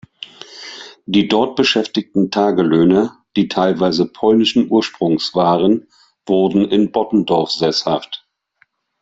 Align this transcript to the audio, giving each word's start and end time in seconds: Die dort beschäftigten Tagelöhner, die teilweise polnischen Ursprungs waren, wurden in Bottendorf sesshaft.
Die 1.05 1.27
dort 1.27 1.55
beschäftigten 1.55 2.31
Tagelöhner, 2.31 3.23
die 3.35 3.47
teilweise 3.47 4.07
polnischen 4.11 4.67
Ursprungs 4.71 5.35
waren, 5.35 5.89
wurden 6.25 6.65
in 6.71 6.91
Bottendorf 6.91 7.51
sesshaft. 7.51 8.27